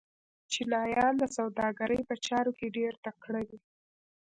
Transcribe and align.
چینایان 0.51 1.13
د 1.19 1.23
سوداګرۍ 1.37 2.01
په 2.09 2.15
چارو 2.25 2.51
کې 2.59 2.67
ډېر 2.77 2.93
تکړه 3.05 3.41
دي. 3.49 3.59